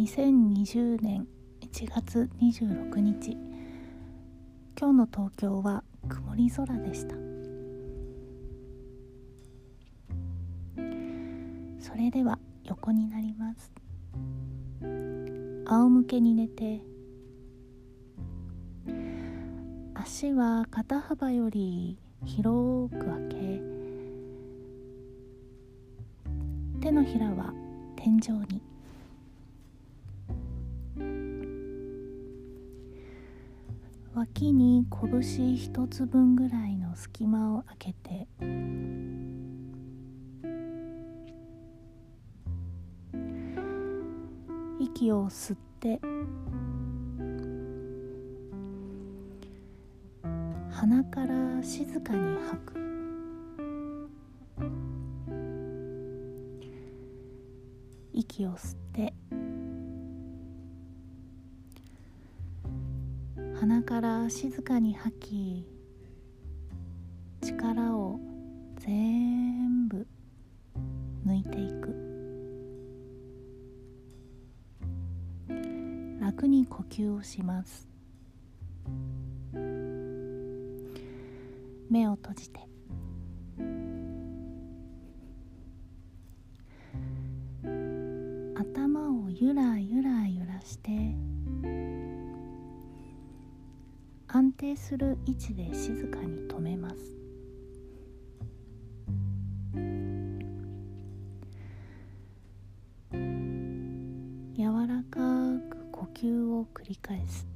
[0.00, 1.26] 2020年
[1.60, 3.36] 1月26日
[4.74, 7.14] 今日の東京は曇り空でした。
[11.78, 13.70] それでは横になります。
[15.66, 16.80] 仰向けに寝て
[19.92, 23.36] 足は肩幅より広く開け
[26.80, 27.52] 手のひらは
[27.96, 28.69] 天井に
[34.20, 38.28] 脇に拳一つ分ぐらいの隙間を空けて
[44.78, 45.98] 息を吸って
[50.70, 52.80] 鼻から静かに吐く。
[58.12, 59.14] 息を吸って
[63.90, 65.66] から静かに吐き
[67.44, 68.20] 力を
[68.76, 70.06] 全部
[71.26, 71.92] 抜いていく。
[76.20, 77.88] 楽に呼吸をします。
[81.90, 82.60] 目を閉じて。
[88.54, 89.69] 頭をゆら
[94.32, 96.96] 安定する位置で静かに止めます。
[104.56, 105.18] 柔らか
[105.68, 107.48] く呼吸を繰り返す。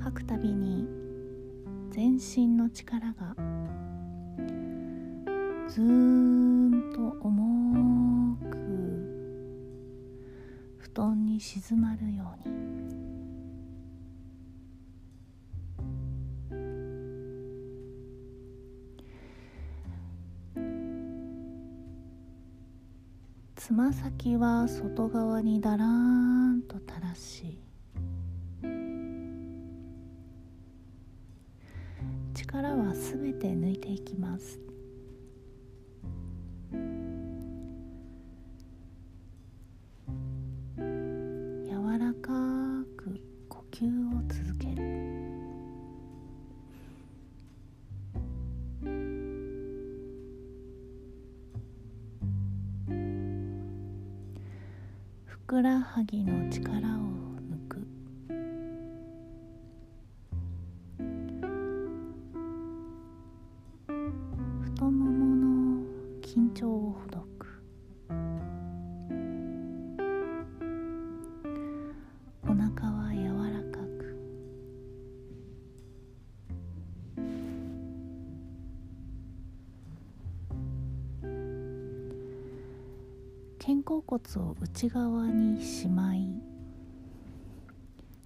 [0.00, 0.88] 吐くたびに
[1.90, 3.36] 全身の力が
[5.68, 8.11] ずーんと重く
[10.92, 12.54] 布団に静まるように。
[23.56, 27.58] つま先は外側にだらーんと垂らし
[32.34, 34.71] 力はすべて抜いていきます。
[55.52, 57.86] くらはぎの力を抜く。
[64.62, 65.82] 太ももの
[66.22, 67.31] 緊張をほどく。
[83.64, 86.26] 肩甲骨を内側にしまい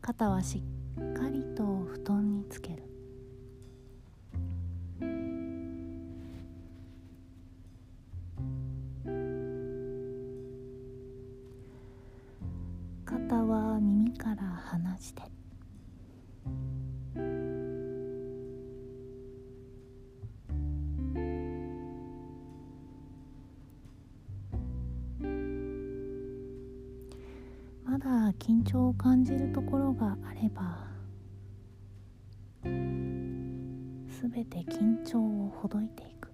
[0.00, 0.62] 肩はし
[0.98, 2.82] っかりと布団につける。
[13.04, 15.37] 肩は耳から離して。
[28.38, 30.88] 緊張を感じるところがあれば
[34.08, 36.28] すべて緊張をほどいていく。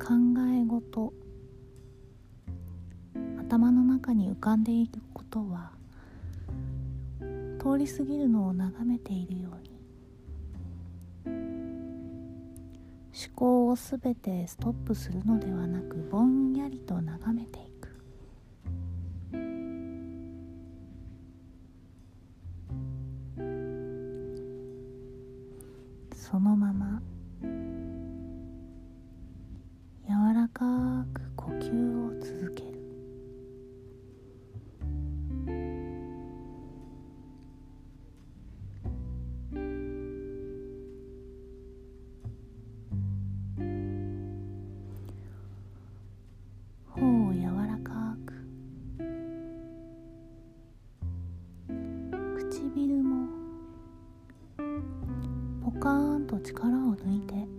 [0.00, 0.14] 考
[0.50, 1.12] え事
[3.36, 5.77] 頭の中に浮かんでいることは
[7.58, 9.68] 通り過ぎるのを眺めているように。
[13.18, 17.67] 思考をすべてストップするのではなくぼんやりと眺めている。
[55.78, 57.57] カーンと力を抜いて。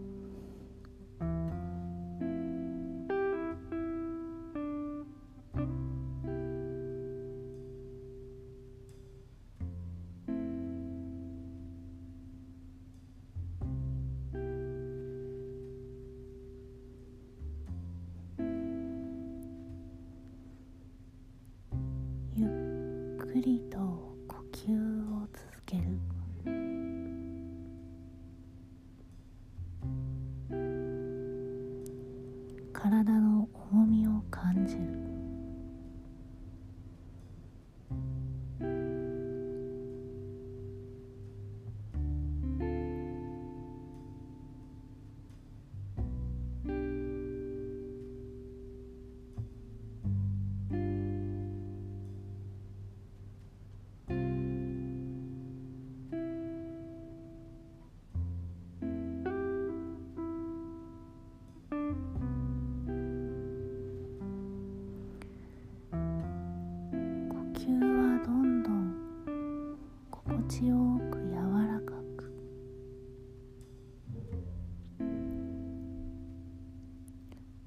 [70.50, 70.75] ちよ
[71.12, 71.36] く柔
[71.68, 72.34] らかく。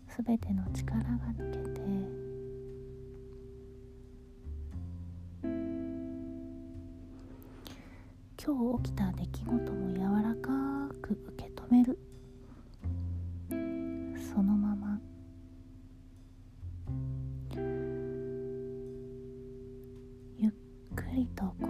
[0.08, 1.08] すべての力が
[1.38, 1.80] 抜けて
[8.44, 10.50] 今日起きた出来事も柔らか
[11.00, 11.96] く受け止める。
[14.18, 15.00] そのまま。
[20.36, 20.52] ゆっ
[20.96, 21.68] くりと呼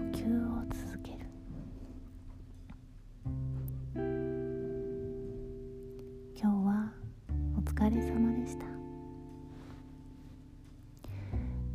[7.94, 8.64] れ様でした。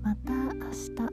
[0.02, 1.08] また明日。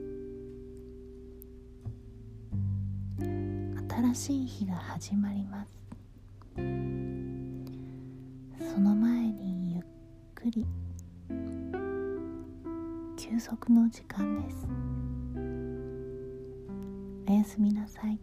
[3.87, 5.71] 新しい日が始まります。
[8.73, 9.83] その前にゆっ
[10.33, 10.65] くり。
[13.17, 14.67] 休息の時間です。
[17.27, 18.19] おやすみなさい。